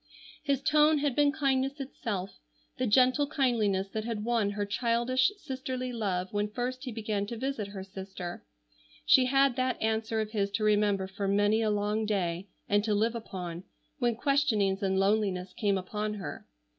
[0.41, 2.39] His tone had been kindness itself,
[2.79, 7.37] the gentle kindliness that had won her childish sisterly love when first he began to
[7.37, 8.43] visit her sister.
[9.05, 12.95] She had that answer of his to remember for many a long day, and to
[12.95, 13.63] live upon,
[13.99, 16.47] when questionings and loneliness came upon her.